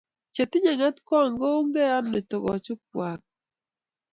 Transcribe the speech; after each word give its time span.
Chetinye 0.33 0.71
ngetkong 0.77 1.33
kounge 1.41 1.83
ano 1.97 2.19
togochuk 2.29 2.81
kwak? 2.89 3.21